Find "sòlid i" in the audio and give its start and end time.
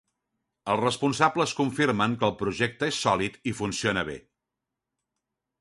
3.05-3.57